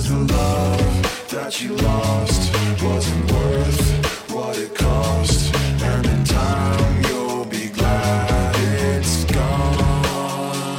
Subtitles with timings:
[0.00, 2.50] Cause the love that you lost
[2.82, 5.54] wasn't worth what it cost.
[5.82, 10.78] And in time, you'll be glad it's gone.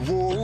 [0.05, 0.36] whoa,